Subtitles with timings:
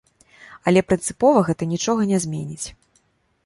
[0.71, 2.67] Але прынцыпова гэта нічога не зменіць.